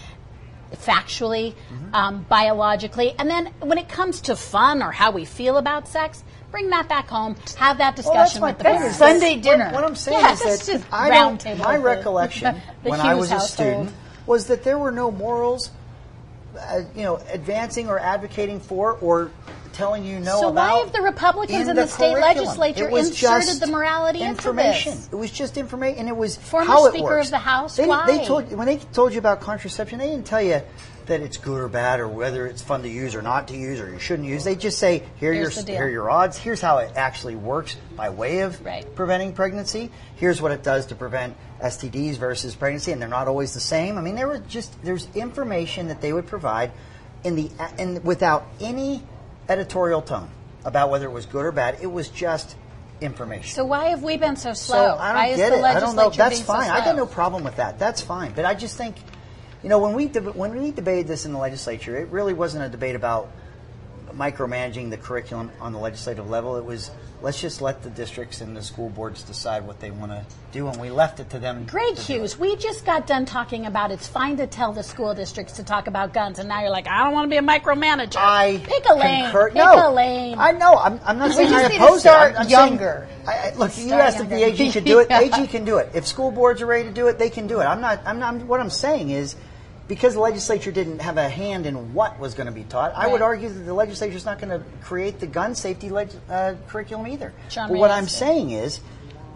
[0.73, 1.95] factually, Mm-hmm.
[1.95, 6.23] um, biologically, and then when it comes to fun or how we feel about sex,
[6.51, 7.35] bring that back home.
[7.57, 8.79] Have that Well, that's discussion my with the point.
[8.81, 9.21] That's parents.
[9.21, 9.71] Sunday dinner.
[9.71, 11.41] What, I'm saying Yeah, is that just I round don't.
[11.53, 13.93] table My the- recollection the when I Hughes was a student
[14.25, 15.69] was that there were no morals,
[16.59, 19.31] uh, you know, advancing or advocating for or
[19.73, 22.35] telling you no So why have the Republicans in in the state curriculum.
[22.35, 24.93] legislature inserted the morality into information.
[24.95, 25.09] this?
[25.11, 27.27] It was just information, and it was Former how it Speaker works.
[27.27, 28.05] of the House, They, why?
[28.05, 30.61] they told when they told you about contraception, they didn't tell you
[31.05, 33.79] that it's good or bad or whether it's fun to use or not to use
[33.79, 34.43] or you shouldn't use.
[34.43, 36.37] They just say here Here's your here are your odds.
[36.37, 38.85] Here's how it actually works by way of Right.
[38.95, 39.89] preventing pregnancy.
[40.17, 43.97] Here's what it does to prevent STDs versus pregnancy, and they're not always the same.
[43.97, 46.71] I mean, there were just there's information that they would provide
[47.23, 49.01] in the and without any
[49.49, 50.29] editorial tone
[50.63, 51.79] about whether it was good or bad.
[51.81, 52.55] It was just
[53.01, 53.55] information.
[53.55, 54.75] So why have we been so slow?
[54.75, 55.63] So I don't why is get the it.
[55.63, 56.03] I don't know.
[56.03, 56.69] legislature That's being so fine.
[56.69, 57.79] I got no problem with that.
[57.79, 58.33] That's fine.
[58.33, 58.95] But I just think,
[59.63, 62.69] you know, when we when we debated this in the legislature, it really wasn't a
[62.69, 63.31] debate about
[64.15, 66.57] micromanaging the curriculum on the legislative level.
[66.57, 66.91] It was
[67.21, 70.67] let's just let the districts and the school boards decide what they want to do,
[70.67, 71.65] and we left it to them.
[71.65, 75.13] Greg to Hughes, we just got done talking about it's fine to tell the school
[75.13, 77.41] districts to talk about guns, and now you're like, I don't want to be a
[77.41, 78.17] micromanager.
[78.17, 79.23] I pick a lane.
[79.25, 80.35] concur- Pick no, a lane.
[80.37, 80.77] I know.
[80.77, 82.09] I'm, I'm not saying just I oppose it.
[82.09, 83.07] I'm, I'm younger.
[83.25, 84.63] Saying, I, I, look, you asked if the younger.
[84.63, 85.07] AG could do it.
[85.09, 85.21] Yeah.
[85.21, 85.89] AG can do it.
[85.93, 87.65] If school boards are ready to do it, they can do it.
[87.65, 88.01] I'm not.
[88.05, 88.35] I'm not.
[88.43, 89.35] What I'm saying is,
[89.89, 93.07] because the legislature didn't have a hand in what was going to be taught, I
[93.07, 96.53] would argue that the legislature is not going to create the gun safety leg- uh,
[96.67, 97.33] curriculum either.
[97.49, 98.11] John but what I'm did.
[98.11, 98.79] saying is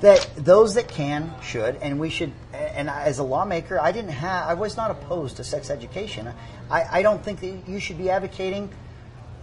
[0.01, 2.31] that those that can should, and we should.
[2.53, 4.47] And as a lawmaker, I didn't have.
[4.47, 6.31] I was not opposed to sex education.
[6.69, 8.69] I, I don't think that you should be advocating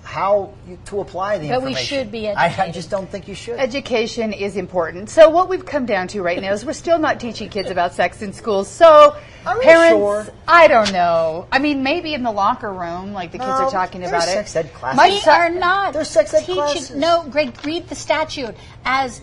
[0.03, 3.35] how you, to apply the But we should be I, I just don't think you
[3.35, 3.59] should.
[3.59, 5.11] Education is important.
[5.11, 7.95] So what we've come down to right now is we're still not teaching kids about
[7.95, 8.69] sex in schools.
[8.69, 10.27] So Are parents, sure?
[10.47, 11.47] I don't know.
[11.51, 14.33] I mean, maybe in the locker room, like the kids No, are talking about it.
[14.33, 14.97] sex ed classes.
[14.97, 16.55] My son- are not There's sex ed teaching.
[16.57, 16.91] classes.
[16.91, 19.21] No, Greg, read the statute as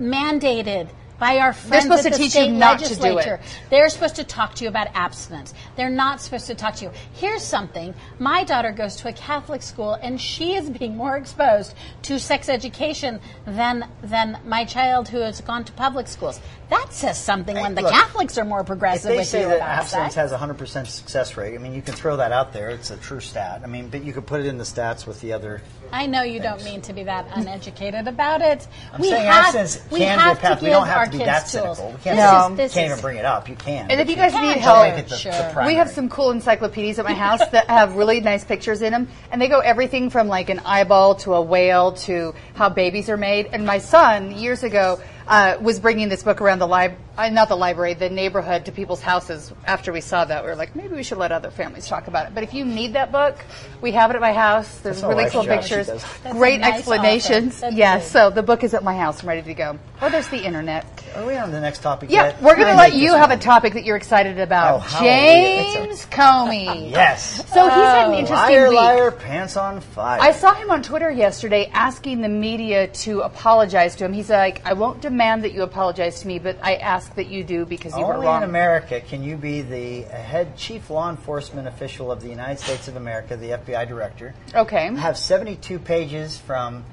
[0.00, 3.14] mandated by our friends supposed at to the teach you state not to do it.
[3.14, 3.40] legislature.
[3.70, 5.54] They're supposed to talk to you about abstinence.
[5.76, 6.90] They're not supposed to talk to you.
[7.14, 7.94] Here's something.
[8.18, 12.48] My daughter goes to a Catholic school and she is being more exposed to sex
[12.48, 16.40] education than than my child who has gone to public schools.
[16.70, 19.10] That says something when the look, Catholics are more progressive.
[19.10, 20.32] if progressive they with say you that abstinence sex.
[20.32, 22.68] has a 100% success rate, I mean, you can throw that out there.
[22.68, 23.62] It's a true stat.
[23.64, 25.62] I mean, but you could put it in the stats with the other.
[25.92, 28.68] I know you don't mean to be that uneducated about it.
[28.92, 30.58] I'm we saying have, abstinence we can have be a path.
[30.58, 31.76] to We don't our have to be kids that tools.
[31.78, 31.96] cynical.
[31.98, 32.50] We can't, No.
[32.52, 33.48] is- this can't is- even bring it up.
[33.48, 33.90] You can.
[33.90, 35.32] And if you guys Yeah, need help, the, Sure.
[35.32, 35.66] the We.
[35.66, 39.08] We have some cool encyclopedias at my house that have really nice pictures in them,
[39.32, 43.16] and they go everything from like an eyeball to a whale to how babies are
[43.16, 43.48] made.
[43.52, 47.48] And my son, years ago, uh, was bringing this book around the library, uh, not
[47.48, 49.52] the library, the neighborhood to people's houses.
[49.66, 52.26] After we saw that, we were like, maybe we should let other families talk about
[52.26, 52.34] it.
[52.34, 53.36] But if you need that book,
[53.82, 54.78] we have it at my house.
[54.78, 55.60] There's That's really cool job.
[55.60, 55.88] Pictures.
[55.88, 57.62] That's great nice explanations.
[57.72, 58.12] Yes, good.
[58.12, 59.22] so the book is at my house.
[59.22, 59.78] I'm ready to go.
[60.00, 60.86] Oh, there's the internet.
[61.16, 62.40] Are we on the next topic Yeah, yet?
[62.42, 64.82] we're going to let you this have a topic that you're excited Oh, about.
[64.82, 65.72] hallelujah.
[65.86, 66.90] James Comey.
[66.98, 67.44] Yes.
[67.52, 68.76] So he's had an interesting Liar, week.
[68.78, 70.20] liar, pants on fire.
[70.20, 74.12] I saw him on Twitter yesterday asking the media to apologize to him.
[74.12, 77.44] He's like, I won't demand that you apologize to me, but I ask that you
[77.44, 78.42] do because you were Only wrong.
[78.42, 82.88] in America can you be the head chief law enforcement official of the United States
[82.88, 84.94] of America, the FBI director, Okay.
[84.96, 86.84] have 72 pages from,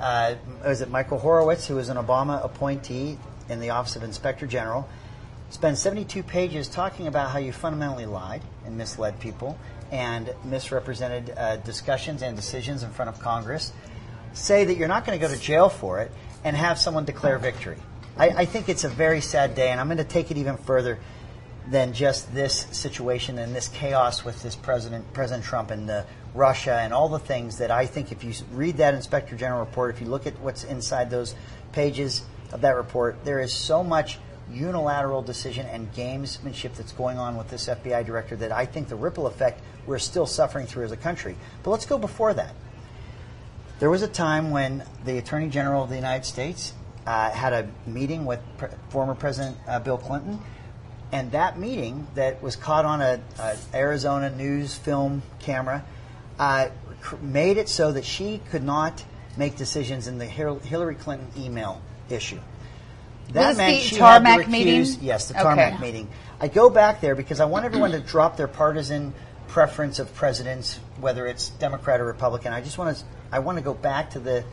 [0.00, 0.34] uh,
[0.64, 4.88] was it Michael Horowitz, who was an Obama appointee in the Office of Inspector General,
[5.50, 9.58] spend 72 pages talking about how you fundamentally lied and misled people
[9.92, 13.72] and misrepresented uh, discussions and decisions in front of Congress,
[14.32, 16.10] say that you're not going to go to jail for it,
[16.42, 17.76] and have someone declare victory.
[18.16, 20.56] I, I think it's a very sad day, and I'm going to take it even
[20.56, 21.00] further
[21.68, 26.74] than just this situation and this chaos with this president, President Trump, and the Russia
[26.74, 30.00] and all the things that I think if you read that Inspector General report, if
[30.00, 31.34] you look at what's inside those
[31.72, 32.22] pages
[32.52, 34.18] of that report, there is so much
[34.50, 38.96] unilateral decision and gamesmanship that's going on with this FBI director that I think the
[38.96, 41.34] ripple effect we're still suffering through as a country.
[41.62, 42.54] But let's go before that.
[43.80, 46.74] There was a time when the Attorney General of the United States
[47.06, 50.38] uh, had a meeting with pre- former President uh, Bill Clinton,
[51.12, 55.84] and that meeting that was caught on a, a Arizona news film camera
[56.38, 56.68] uh,
[57.00, 59.04] cr- made it so that she could not
[59.36, 62.40] make decisions in the Hil- Hillary Clinton email issue.
[63.32, 64.86] That this meant the she tarmac had to meeting?
[65.00, 65.42] Yes, the Okay.
[65.42, 66.08] tarmac meeting.
[66.40, 69.14] I go back there because I want everyone to drop their partisan
[69.48, 72.52] preference of presidents, whether it's Democrat or Republican.
[72.52, 74.44] I just want to I want to go back to the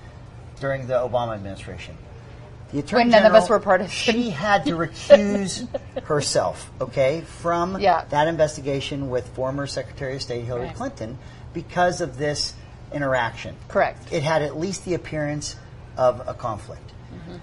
[0.59, 1.97] during the Obama administration.
[2.71, 4.13] The Attorney When none of us were part partisan.
[4.13, 5.67] She had to recuse
[6.03, 8.05] herself, okay, from Yeah.
[8.09, 10.75] that investigation with former Secretary of State Hillary Right.
[10.75, 11.17] Clinton
[11.53, 12.53] because of this
[12.93, 13.55] interaction.
[13.67, 14.11] Correct.
[14.11, 15.55] It had at least the appearance
[15.97, 16.81] of a conflict.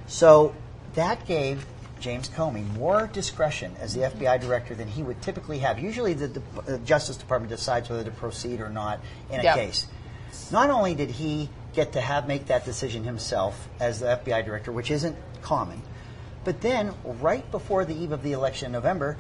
[0.07, 0.55] So
[0.95, 1.67] that gave
[2.01, 5.79] James Comey more discretion as the FBI director than he would typically have.
[5.79, 6.43] Usually, the, the
[6.75, 9.55] uh, Justice Department decides whether to proceed or not in a Yep.
[9.57, 9.87] case.
[10.51, 14.73] Not only did he get to have make that decision himself as the FBI director,
[14.73, 15.81] which isn't common,
[16.43, 19.17] but then right before the eve of the election in November,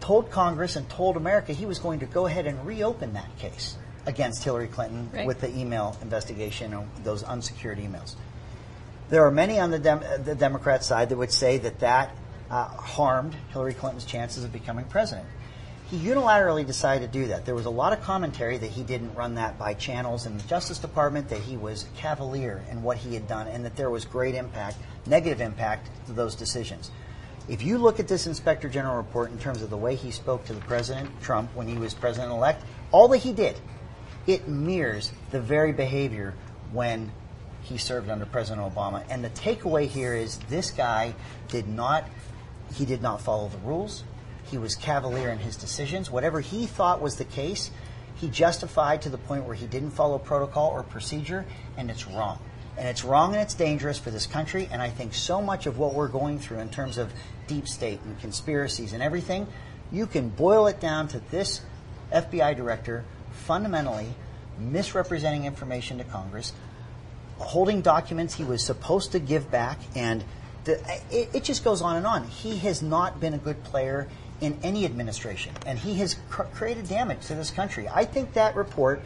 [0.00, 3.78] told Congress and told America he was going to go ahead and reopen that case
[4.04, 5.26] against Hillary Clinton Right.
[5.26, 8.14] with the email investigation of those unsecured emails.
[9.08, 12.14] There are many on the, Dem- the Democrat side that would say that that
[12.50, 15.26] uh, harmed Hillary Clinton's chances of becoming president.
[15.94, 17.44] He unilaterally decided to do that.
[17.44, 20.42] There was a lot of commentary that he didn't run that by channels in the
[20.42, 24.04] Justice Department, that he was cavalier in what he had done, and that there was
[24.04, 24.76] great impact,
[25.06, 26.90] negative impact to those decisions.
[27.48, 30.44] If you look at this Inspector General report in terms of the way he spoke
[30.46, 33.60] to the President Trump when he was president elect, all that he did,
[34.26, 36.34] it mirrors the very behavior
[36.72, 37.12] when
[37.62, 39.04] he served under President Obama.
[39.10, 41.14] And the takeaway here is this guy
[41.46, 42.04] did not
[42.74, 44.02] he did not follow the rules.
[44.50, 46.10] He was cavalier in his decisions.
[46.10, 47.70] Whatever he thought was the case,
[48.16, 51.44] he justified to the point where he didn't follow protocol or procedure,
[51.76, 52.38] and it's wrong.
[52.76, 54.68] And it's wrong and it's dangerous for this country.
[54.70, 57.12] And I think so much of what we're going through in terms of
[57.46, 59.46] deep state and conspiracies and everything,
[59.92, 61.60] you can boil it down to this
[62.12, 64.14] FBI director fundamentally
[64.58, 66.52] misrepresenting information to Congress,
[67.38, 70.24] holding documents he was supposed to give back, and
[70.64, 70.80] the,
[71.10, 72.24] it, it just goes on and on.
[72.24, 74.08] He has not been a good player
[74.44, 77.88] in any administration, and he has cr- created damage to this country.
[77.88, 79.02] I think that report,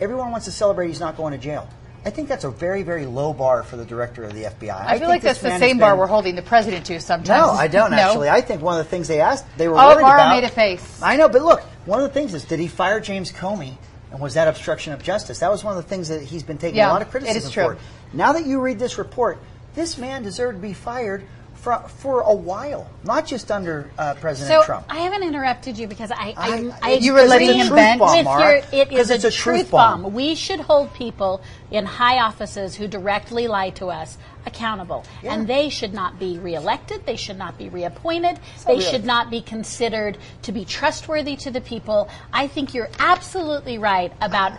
[0.00, 1.68] everyone wants to celebrate he's not going to jail.
[2.04, 4.70] I think that's a very, very low bar for the director of the FBI.
[4.70, 7.28] I, feel think like that's the same has bar we're holding the president to sometimes.
[7.28, 7.96] no, I don't No?
[7.96, 8.28] actually.
[8.28, 10.36] I think one of the things they asked, they were Oh, worried Maura about.
[10.36, 11.02] made a face.
[11.02, 13.76] I know, but look, one of the things is, did he fire James Comey,
[14.12, 15.40] and was that obstruction of justice?
[15.40, 17.10] That was one of the things that he's been taking Yeah, a lot of it
[17.10, 17.64] criticism is true.
[17.74, 17.78] for.
[18.16, 19.38] Now that you read this report,
[19.74, 21.24] this man deserved to be fired
[21.66, 24.86] for, for a while, not just under uh, President So Trump.
[24.88, 28.00] I haven't interrupted you because I, I, I- I You were letting him vent?
[28.00, 28.24] with truth your.
[28.24, 30.02] Maura, It is it's a, a truth truth bomb.
[30.02, 30.14] bomb.
[30.14, 35.34] We should hold people in high offices who directly lie to us accountable, Yeah.
[35.34, 37.04] and they should not be reelected.
[37.04, 38.38] They should not be reappointed.
[38.64, 42.08] They real- should not be considered to be trustworthy to the people.
[42.32, 44.52] I think you're absolutely right about.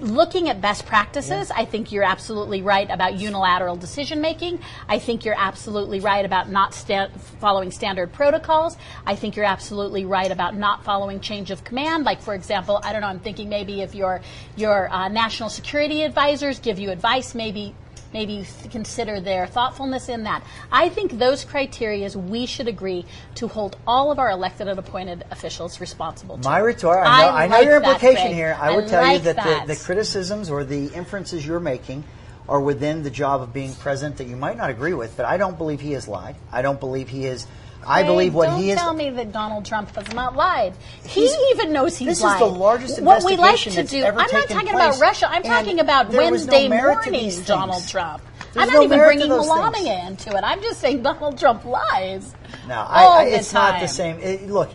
[0.00, 4.58] Looking at best practices, I think you're absolutely right about unilateral decision making.
[4.88, 8.76] I think you're absolutely right about not sta- following standard protocols.
[9.06, 12.04] I think you're absolutely right about not following change of command.
[12.04, 14.20] Like, for example, I don't know, I'm thinking maybe if your,
[14.56, 17.72] your uh, national security advisors give you advice, maybe
[18.14, 20.42] maybe consider their thoughtfulness in that.
[20.72, 25.24] I think those criteria we should agree to hold all of our elected and appointed
[25.30, 26.48] officials responsible to.
[26.48, 28.34] My retort, I know, I know like your implication Greg.
[28.34, 28.56] here.
[28.58, 29.66] I would tell you that, that.
[29.66, 32.04] The, the criticisms or the inferences you're making
[32.48, 35.36] are within the job of being president that you might not agree with, but I
[35.36, 36.36] don't believe he has lied.
[36.52, 37.46] I don't believe he is.
[37.86, 38.76] I believe what he is.
[38.76, 40.74] don't tell me that Donald Trump has not lied.
[41.06, 42.34] He even knows he's this lied.
[42.34, 44.04] is the largest What we like to do.
[44.04, 45.28] I'm not talking about Russia.
[45.30, 47.86] I'm talking about no Wednesday to morning's Donald.
[47.88, 48.22] Trump.
[48.52, 50.42] There's I'm no not even bringing Melania into it.
[50.44, 52.34] I'm just saying Donald Trump lies.
[52.68, 54.18] No, I, I, it's not the same.
[54.20, 54.70] It- look,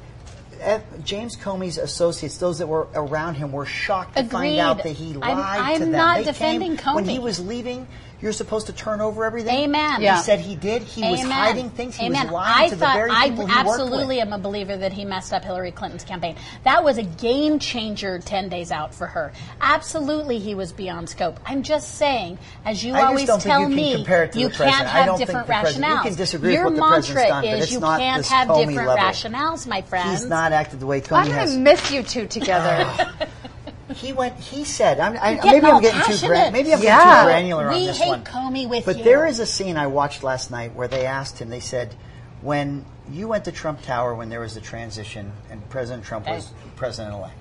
[1.04, 5.13] James Comey's associates, those that were around him, were shocked to find out that he
[5.13, 5.43] lied I'm- to
[5.76, 5.91] I'm them.
[5.91, 7.88] not They defending came, When he was leaving,
[8.22, 9.56] you're supposed to turn over everything.
[9.66, 10.02] Amen.
[10.02, 10.18] Yeah.
[10.18, 10.82] He said he did.
[10.84, 11.96] He was hiding things.
[11.96, 12.26] He Amen.
[12.26, 14.34] was lying I to thought the very I people he absolutely worked with.
[14.34, 16.36] am a believer that he messed up Hillary Clinton's campaign.
[16.64, 19.32] That was a game changer 10 days out for her.
[19.62, 21.40] Absolutely, he was beyond scope.
[21.46, 24.24] I'm just saying, as you I just always don't think tell you can me, compare
[24.26, 24.88] it to you the can't president.
[24.88, 26.04] I have don't think different the president- you rationales.
[26.04, 28.26] can disagree with Your what the mantra president's done, but is it's you not can't
[28.28, 29.06] have Comey different level.
[29.06, 30.10] rationales, my friend.
[30.12, 31.54] He's not acted the way I'm Comey going has.
[31.54, 33.12] to miss you two together.
[33.95, 34.38] He went.
[34.39, 34.99] He said.
[34.99, 36.06] I'm, I, maybe I'm getting too.
[36.06, 36.28] passionate.
[36.28, 36.97] Gran- maybe I'm Yeah.
[36.97, 38.23] getting too granular on this hate one.
[38.23, 39.04] Comey with but you.
[39.04, 41.49] there is a scene I watched last night where they asked him.
[41.49, 41.95] They said,
[42.41, 46.52] "When you went to Trump Tower when there was the transition and President Trump was
[46.75, 47.34] president elect,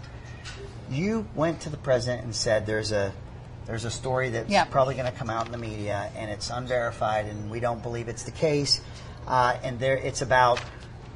[0.90, 3.12] you went to the president and said, "There's a."
[3.66, 4.64] There's a story that's Yeah.
[4.64, 8.08] probably going to come out in the media, and it's unverified, and we don't believe
[8.08, 8.80] it's the case.
[9.26, 10.58] Uh, and there, it's about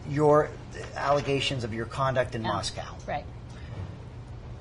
[0.06, 0.50] your
[0.94, 2.84] allegations of your conduct in Moscow.
[3.08, 3.24] Right.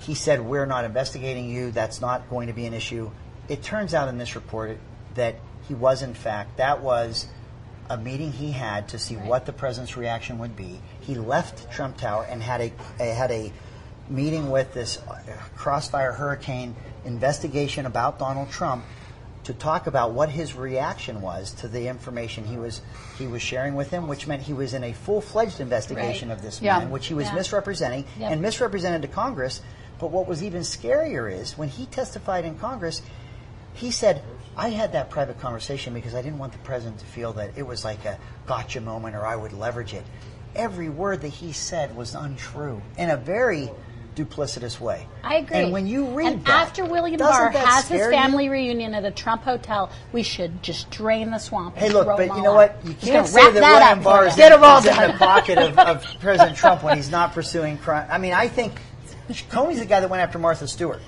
[0.01, 1.71] He said, We're not investigating you.
[1.71, 3.11] That's not going to be an issue.
[3.47, 4.77] It turns out in this report
[5.15, 5.35] that
[5.67, 7.27] he was, in fact, that was
[7.89, 10.79] a meeting he had to see what the president's reaction would be.
[11.01, 13.51] He left Trump Tower and had a, had a
[14.09, 15.19] meeting with this uh,
[15.55, 18.83] crossfire hurricane investigation about Donald Trump
[19.43, 22.79] to talk about what his reaction was to the information he was
[23.17, 26.35] he was sharing with him, which meant he was in a full fledged investigation Right.
[26.37, 26.79] of this Yeah.
[26.79, 27.33] man, which he was Yeah.
[27.35, 28.31] misrepresenting Yep.
[28.31, 29.61] and misrepresented to Congress.
[30.01, 33.03] But what was even scarier is when he testified in Congress,
[33.75, 34.23] he said,
[34.57, 37.63] I had that private conversation because I didn't want the president to feel that it
[37.63, 40.03] was like a gotcha moment or I would leverage it.
[40.55, 43.69] Every word that he said was untrue in a very
[44.15, 45.07] duplicitous way.
[45.23, 45.57] I agree.
[45.57, 48.17] And when you read and that, after William Barr has his scare you?
[48.17, 51.77] family reunion at a Trump hotel, we should just drain the swamp.
[51.77, 52.75] Hey, look, but you know what?
[52.83, 54.43] You can't say wrap that that William up Barr is, you.
[54.43, 57.77] Get 'em all is in the pocket of, of President Trump when he's not pursuing
[57.77, 58.07] crime.
[58.11, 58.73] I mean, I think
[59.29, 61.01] Comey's the guy that went after Martha Stewart.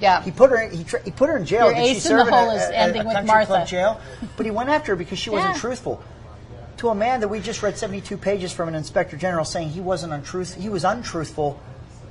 [0.00, 0.22] Yeah.
[0.22, 0.68] He put her.
[0.68, 1.70] He, tr- he put her in jail.
[1.70, 3.64] Your ace in the hole is ending with Martha.
[3.66, 4.00] jail?
[4.36, 6.02] But he went after her because she wasn't truthful.
[6.78, 9.80] To a man that we just read 72 pages from an inspector general saying he
[9.80, 10.54] wasn't untruth.
[10.54, 11.58] He was untruthful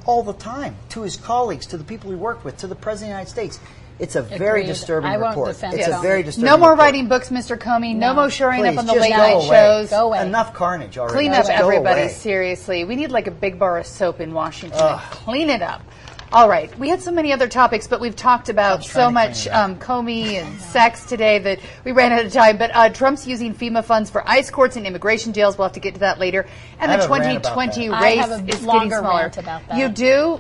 [0.06, 3.12] all the time to his colleagues, to the people he worked with, to the president
[3.12, 3.60] of the United States.
[4.00, 4.66] It's a very Agreed.
[4.74, 5.48] disturbing I won't report.
[5.56, 6.02] defend It's a Comey.
[6.04, 6.46] very disturbing.
[6.46, 6.86] No more report.
[6.86, 7.58] writing books, Mr.
[7.58, 7.96] Comey.
[7.96, 8.14] No, No.
[8.14, 9.48] more showing Please, up on the late go night away.
[9.48, 9.90] shows.
[9.90, 10.22] Go away.
[10.22, 11.14] Enough carnage already.
[11.16, 12.84] Clean up Just everybody, seriously.
[12.86, 14.78] We need like a big bar of soap in Washington.
[14.78, 15.82] to Clean it up.
[16.30, 16.78] All right.
[16.78, 19.64] We had so many other topics, but we've talked about so much clean it up.
[19.70, 22.58] um, Comey and sex today that we ran out of time.
[22.58, 25.58] But uh, Trump's using FEMA funds for ICE courts and immigration jails.
[25.58, 26.46] We'll have to get to that later.
[26.80, 27.96] And I the have a rant about 2020 that.
[27.96, 29.02] I race have a is getting smaller.
[29.22, 29.78] rant about that.
[29.78, 30.40] You do?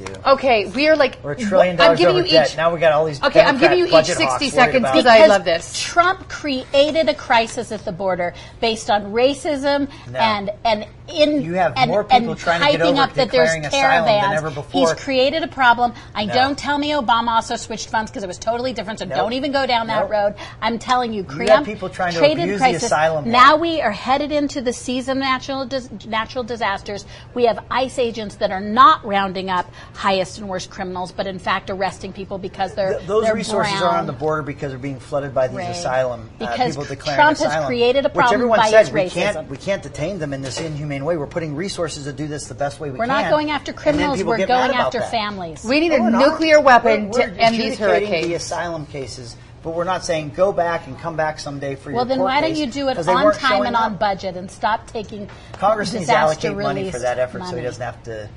[0.00, 0.14] I do.
[0.32, 2.50] Okay, we are like We're a trillion dollars I'm dollars giving over you debt.
[2.50, 2.56] each.
[2.56, 3.22] Now we got all these.
[3.22, 5.80] Okay, I'm giving you each Democrat 60 seconds because I love this.
[5.80, 10.18] Trump created a crisis at the border based on racism No.
[10.18, 13.30] and and in You have and, more people and trying to get over up that
[13.30, 14.36] there's asylum caravans.
[14.38, 14.80] ever before.
[14.94, 15.92] He's created a problem.
[16.14, 16.34] I No.
[16.34, 18.98] don't tell me Obama also switched funds because it was totally different.
[18.98, 19.16] So Nope.
[19.18, 20.10] don't even go down that Nope.
[20.10, 20.34] road.
[20.60, 22.82] I'm telling you, have people trying to abuse the crisis.
[22.84, 23.30] asylum law.
[23.30, 27.04] Now we are headed into the season of natural dis- natural disasters.
[27.34, 31.38] We have ICE agents that are not rounding up highest and worst criminals, but in
[31.38, 33.94] fact arresting people because they're Th- those they're resources brown.
[33.94, 35.70] are on the border because they're being flooded by these Right.
[35.70, 39.00] asylum uh, Because people declaring Trump has created a which problem everyone by says we
[39.00, 39.12] racism.
[39.12, 41.16] can't we can't detain them in this inhumane way.
[41.16, 42.98] We're putting resources to do this the best way we can.
[43.00, 44.22] We're not going after criminals.
[44.22, 45.10] We're going after that.
[45.10, 45.64] families.
[45.64, 46.28] We need No, a we're not.
[46.30, 48.26] nuclear weapon We're- to we're end these adjudicating hurricanes.
[48.28, 52.00] The asylum cases, but we're not saying go back and come back someday for well,
[52.04, 53.98] your then court why don't you do it on time showing and on up.
[53.98, 57.62] budget and stop taking Congress needs to disaster allocate money for that effort, so he
[57.62, 58.28] doesn't have to.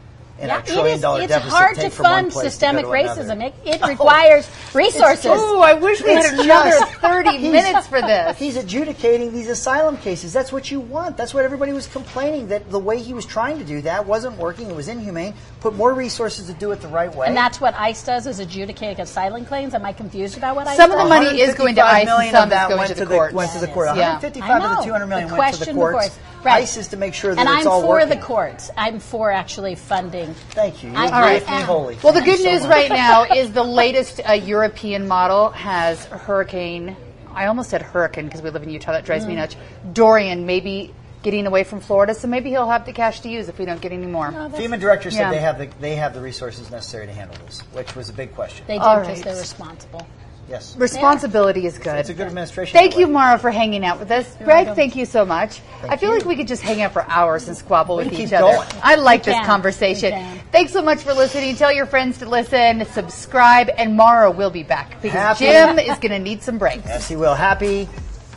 [0.42, 2.86] In Yeah, a trillion is, dollar it's deficit, hard take to fund place to systemic
[2.86, 3.44] to racism.
[3.46, 5.26] It, it oh, requires resources.
[5.28, 8.40] Ooh, I wish we had another just- 30 minutes for this.
[8.40, 10.34] He's adjudicating these asylum cases.
[10.34, 11.16] That's what you want.
[11.16, 14.38] That's what everybody was complaining that the way he was trying to do that wasn't
[14.38, 14.70] working.
[14.70, 15.34] It was inhumane.
[15.60, 17.28] Put more resources to do it the right way.
[17.28, 19.76] and that's what ICE does is adjudicate asylum claims.
[19.76, 22.26] Am I confused about what ICE Some of the money is going to 155 ICE
[22.26, 23.34] and some of that going went to the the courts.
[23.36, 23.88] Went to the court.
[23.96, 24.14] Yeah.
[24.18, 26.06] 155 of the 200 million The went to the question courts.
[26.10, 26.64] before us- Right.
[26.64, 28.72] ICE is to make sure that and it's I'm all for the courts.
[28.76, 30.50] I'm for actually funding listen.
[30.52, 30.92] Thank you.
[30.92, 31.42] You I- agree All right.
[31.42, 31.98] with me wholly.
[32.04, 32.70] Well, the Thank you good so news much.
[32.72, 36.96] right now is the latest uh, European model has Hurricane.
[37.34, 38.92] I almost said Hurricane because we live in Utah.
[38.92, 39.38] That drives me Mm.
[39.38, 39.56] nuts.
[39.94, 43.60] Dorian maybe getting away from Florida, so maybe he'll have the cash to use if
[43.60, 44.32] we don't get any more.
[44.32, 45.32] FEMA director said Yeah.
[45.32, 48.34] they have the they have the resources necessary to handle this, which was a big
[48.34, 48.66] question.
[48.68, 49.26] They do All because right.
[49.26, 50.06] they're responsible.
[50.50, 51.96] Yes, Responsibility is good.
[51.98, 52.74] it's a good administration.
[52.74, 53.08] Thank you.
[53.08, 54.28] Maura, for hanging out with us.
[54.44, 54.76] Greg, welcome.
[54.76, 55.62] thank you so much.
[55.88, 56.18] I feel you.
[56.18, 58.58] like we could just hang out for hours and squabble with each other.
[58.58, 58.68] going.
[58.84, 59.46] I like We this can.
[59.46, 60.42] conversation.
[60.52, 61.56] Thanks so much for listening.
[61.56, 65.98] Tell your friends to listen, subscribe, and Maura will be back because Happy- Jim is
[66.00, 66.84] going to need some breaks.
[66.86, 67.36] Yes, he will.
[67.36, 67.88] Happy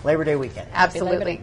[0.04, 0.68] Labor Day weekend.
[0.72, 1.40] Absolutely.